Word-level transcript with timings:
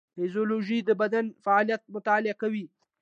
فیزیولوژي 0.15 0.79
د 0.83 0.89
بدن 1.01 1.25
فعالیت 1.43 1.81
مطالعه 1.95 2.35
کوي 2.41 2.65